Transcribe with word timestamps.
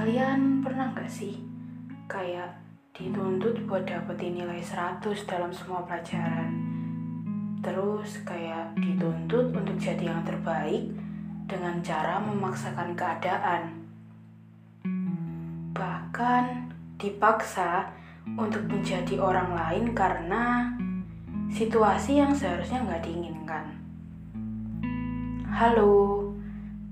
Kalian 0.00 0.64
pernah 0.64 0.96
nggak 0.96 1.12
sih 1.12 1.36
kayak 2.08 2.56
dituntut 2.96 3.52
buat 3.68 3.84
dapetin 3.84 4.32
nilai 4.32 4.56
100 4.56 5.04
dalam 5.28 5.52
semua 5.52 5.84
pelajaran? 5.84 6.56
Terus 7.60 8.24
kayak 8.24 8.80
dituntut 8.80 9.52
untuk 9.52 9.76
jadi 9.76 10.08
yang 10.08 10.24
terbaik 10.24 10.88
dengan 11.44 11.84
cara 11.84 12.16
memaksakan 12.16 12.96
keadaan. 12.96 13.62
Bahkan 15.76 16.44
dipaksa 16.96 17.92
untuk 18.40 18.64
menjadi 18.72 19.20
orang 19.20 19.52
lain 19.52 19.92
karena 19.92 20.64
situasi 21.52 22.24
yang 22.24 22.32
seharusnya 22.32 22.88
nggak 22.88 23.04
diinginkan. 23.04 23.68
Halo, 25.44 26.32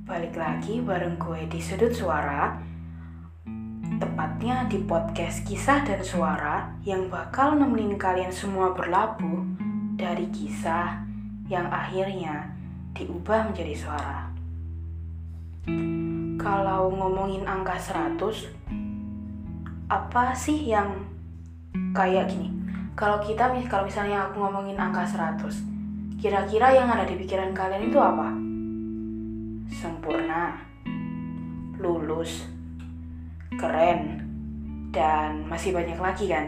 balik 0.04 0.36
lagi 0.36 0.84
bareng 0.84 1.16
gue 1.16 1.48
di 1.48 1.56
sudut 1.56 1.88
suara 1.88 2.68
Tepatnya 3.96 4.68
di 4.68 4.84
podcast 4.84 5.48
kisah 5.48 5.80
dan 5.88 6.04
suara 6.04 6.76
yang 6.84 7.08
bakal 7.08 7.56
nemenin 7.56 7.96
kalian 7.96 8.28
semua 8.28 8.76
berlabuh 8.76 9.40
dari 9.96 10.28
kisah 10.28 11.00
yang 11.48 11.64
akhirnya 11.72 12.52
diubah 12.92 13.48
menjadi 13.48 13.72
suara. 13.72 14.28
Kalau 16.36 16.92
ngomongin 16.92 17.48
angka 17.48 17.80
100, 17.80 18.52
apa 19.88 20.36
sih 20.36 20.68
yang 20.68 21.08
kayak 21.96 22.28
gini? 22.28 22.52
Kalau 22.92 23.24
kita 23.24 23.48
kalau 23.72 23.88
misalnya 23.88 24.28
aku 24.28 24.44
ngomongin 24.44 24.76
angka 24.76 25.08
100, 25.08 26.20
kira-kira 26.20 26.76
yang 26.76 26.92
ada 26.92 27.08
di 27.08 27.16
pikiran 27.16 27.56
kalian 27.56 27.88
itu 27.88 27.96
apa? 27.96 28.28
Sempurna, 29.72 30.60
lulus, 31.80 32.57
keren, 33.58 34.22
dan 34.94 35.44
masih 35.50 35.74
banyak 35.74 35.98
lagi 35.98 36.30
kan? 36.30 36.46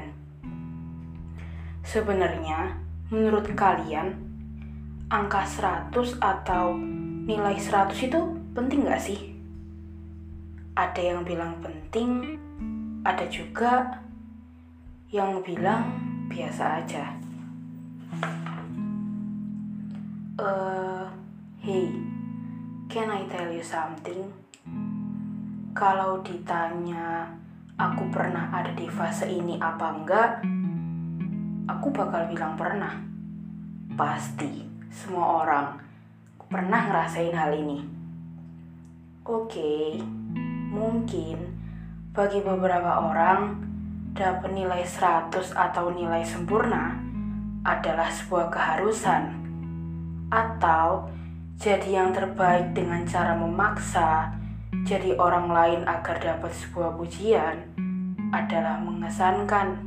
Sebenarnya, 1.82 2.78
menurut 3.10 3.50
kalian, 3.58 4.14
angka 5.10 5.42
100 5.90 6.22
atau 6.22 6.78
nilai 7.26 7.58
100 7.58 7.90
itu 7.98 8.20
penting 8.54 8.86
gak 8.86 9.02
sih? 9.02 9.34
Ada 10.78 11.02
yang 11.02 11.26
bilang 11.26 11.58
penting, 11.58 12.38
ada 13.02 13.26
juga 13.26 14.00
yang 15.10 15.42
bilang 15.42 15.98
biasa 16.30 16.78
aja. 16.78 17.04
Uh, 20.38 21.04
hey, 21.60 21.90
can 22.88 23.10
I 23.10 23.26
tell 23.26 23.50
you 23.50 23.60
something? 23.60 24.30
Kalau 25.70 26.18
ditanya 26.26 27.30
aku 27.78 28.10
pernah 28.10 28.50
ada 28.50 28.74
di 28.74 28.90
fase 28.90 29.30
ini 29.30 29.54
apa 29.62 29.86
enggak, 29.94 30.42
aku 31.70 31.94
bakal 31.94 32.26
bilang 32.26 32.58
pernah. 32.58 32.98
Pasti 33.94 34.66
semua 34.90 35.46
orang 35.46 35.66
pernah 36.50 36.90
ngerasain 36.90 37.30
hal 37.30 37.54
ini. 37.54 37.78
Oke, 39.22 40.02
mungkin 40.74 41.38
bagi 42.10 42.42
beberapa 42.42 43.06
orang 43.06 43.62
dapat 44.10 44.50
nilai 44.50 44.82
100 44.82 45.54
atau 45.54 45.94
nilai 45.94 46.26
sempurna 46.26 46.98
adalah 47.62 48.10
sebuah 48.10 48.50
keharusan 48.50 49.38
atau 50.34 51.06
jadi 51.62 52.02
yang 52.02 52.10
terbaik 52.10 52.74
dengan 52.74 53.06
cara 53.06 53.38
memaksa 53.38 54.39
jadi 54.86 55.18
orang 55.18 55.50
lain 55.50 55.80
agar 55.86 56.18
dapat 56.22 56.54
sebuah 56.54 56.94
pujian 56.94 57.56
adalah 58.30 58.78
mengesankan. 58.78 59.78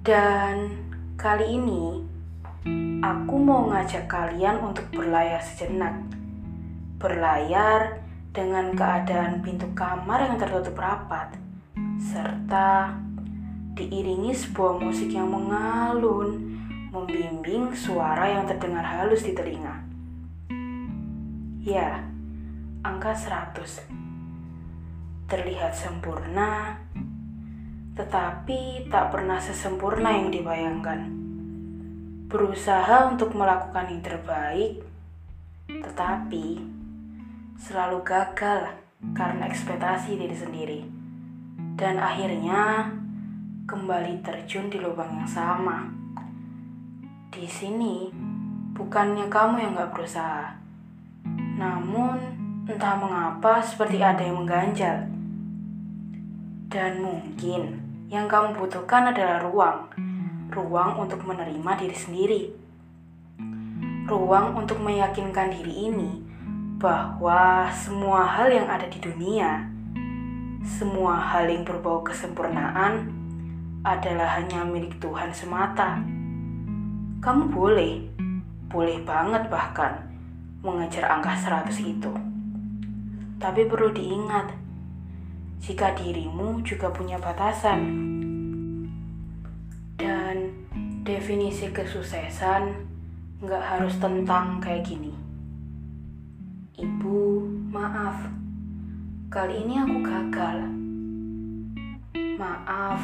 Dan 0.00 0.74
kali 1.18 1.58
ini 1.58 2.06
aku 3.02 3.34
mau 3.36 3.66
ngajak 3.70 4.06
kalian 4.06 4.62
untuk 4.62 4.86
berlayar 4.94 5.42
sejenak. 5.42 5.94
Berlayar 7.02 8.02
dengan 8.30 8.70
keadaan 8.78 9.42
pintu 9.42 9.66
kamar 9.74 10.30
yang 10.30 10.38
tertutup 10.38 10.78
rapat 10.78 11.34
serta 12.00 12.94
diiringi 13.74 14.34
sebuah 14.34 14.80
musik 14.80 15.12
yang 15.12 15.30
mengalun, 15.30 16.58
membimbing 16.90 17.74
suara 17.74 18.26
yang 18.26 18.44
terdengar 18.46 18.82
halus 18.82 19.22
di 19.22 19.32
telinga. 19.36 19.76
Ya, 21.60 22.00
angka 22.80 23.12
100 23.12 23.92
terlihat 25.28 25.76
sempurna 25.76 26.80
tetapi 27.92 28.88
tak 28.88 29.12
pernah 29.12 29.36
sesempurna 29.36 30.16
yang 30.16 30.32
dibayangkan. 30.32 31.12
Berusaha 32.32 33.12
untuk 33.12 33.36
melakukan 33.36 33.92
yang 33.92 34.00
terbaik 34.00 34.80
tetapi 35.68 36.64
selalu 37.60 38.00
gagal 38.00 38.72
karena 39.12 39.44
ekspektasi 39.44 40.16
diri 40.16 40.36
sendiri. 40.36 40.80
Dan 41.76 42.00
akhirnya 42.00 42.88
kembali 43.68 44.24
terjun 44.24 44.72
di 44.72 44.80
lubang 44.80 45.20
yang 45.20 45.28
sama. 45.28 45.84
Di 47.28 47.44
sini 47.44 48.08
bukannya 48.72 49.28
kamu 49.28 49.54
yang 49.60 49.76
gak 49.76 49.92
berusaha 49.92 50.56
namun 51.60 52.39
Entah 52.70 52.94
mengapa 52.94 53.58
seperti 53.58 53.98
ada 53.98 54.22
yang 54.22 54.46
mengganjal. 54.46 55.10
Dan 56.70 57.02
mungkin 57.02 57.82
yang 58.06 58.30
kamu 58.30 58.54
butuhkan 58.62 59.10
adalah 59.10 59.42
ruang. 59.42 59.90
Ruang 60.54 61.02
untuk 61.02 61.18
menerima 61.26 61.72
diri 61.82 61.96
sendiri. 61.98 62.42
Ruang 64.06 64.54
untuk 64.54 64.78
meyakinkan 64.86 65.50
diri 65.50 65.90
ini 65.90 66.22
bahwa 66.78 67.66
semua 67.74 68.22
hal 68.22 68.46
yang 68.46 68.70
ada 68.70 68.86
di 68.86 69.02
dunia, 69.02 69.66
semua 70.62 71.18
hal 71.18 71.50
yang 71.50 71.66
berbau 71.66 72.06
kesempurnaan 72.06 73.10
adalah 73.82 74.38
hanya 74.38 74.62
milik 74.62 74.94
Tuhan 75.02 75.34
semata. 75.34 75.98
Kamu 77.18 77.50
boleh, 77.50 78.06
boleh 78.70 79.02
banget 79.02 79.50
bahkan 79.50 80.06
mengejar 80.62 81.10
angka 81.10 81.34
100 81.34 81.74
itu. 81.82 82.29
Tapi 83.40 83.64
perlu 83.64 83.88
diingat, 83.88 84.52
jika 85.64 85.96
dirimu 85.96 86.60
juga 86.60 86.92
punya 86.92 87.16
batasan. 87.16 87.80
Dan 89.96 90.52
definisi 91.08 91.72
kesuksesan 91.72 92.68
nggak 93.40 93.64
harus 93.64 93.96
tentang 93.96 94.60
kayak 94.60 94.84
gini. 94.84 95.16
Ibu, 96.76 97.48
maaf. 97.72 98.28
Kali 99.32 99.64
ini 99.64 99.80
aku 99.80 99.96
gagal. 100.04 100.58
Maaf, 102.36 103.00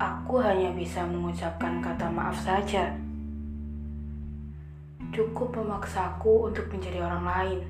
aku 0.00 0.40
hanya 0.40 0.72
bisa 0.72 1.04
mengucapkan 1.04 1.84
kata 1.84 2.08
maaf 2.08 2.40
saja. 2.40 2.96
Cukup 5.12 5.52
memaksaku 5.52 6.48
untuk 6.48 6.64
menjadi 6.72 7.04
orang 7.04 7.24
lain. 7.28 7.60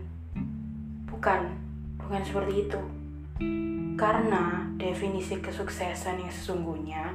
Bukan 1.10 1.63
Bukan 2.04 2.22
seperti 2.22 2.69
itu. 2.69 2.81
Karena 3.94 4.69
definisi 4.76 5.41
kesuksesan 5.41 6.20
yang 6.20 6.32
sesungguhnya, 6.32 7.15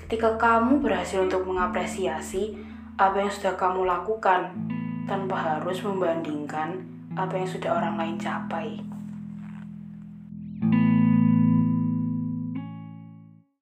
ketika 0.00 0.38
kamu 0.40 0.80
berhasil 0.80 1.20
untuk 1.20 1.44
mengapresiasi 1.44 2.56
apa 2.96 3.20
yang 3.20 3.28
sudah 3.28 3.58
kamu 3.60 3.84
lakukan 3.84 4.56
tanpa 5.04 5.36
harus 5.36 5.84
membandingkan 5.84 6.80
apa 7.12 7.36
yang 7.36 7.48
sudah 7.48 7.76
orang 7.76 8.00
lain 8.00 8.16
capai. 8.16 8.80